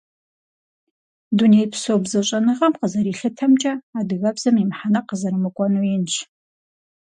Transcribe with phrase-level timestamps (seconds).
[1.37, 6.13] Дунейпсо бзэщӀэныгъэм къызэрилъытэмкӀэ, адыгэбзэм и мыхьэнэр къызэрымыкӀуэу инщ.